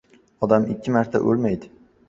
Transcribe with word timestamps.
•Odam 0.47 0.65
ikki 0.75 0.95
marta 0.97 1.23
o‘lmaydi. 1.29 1.73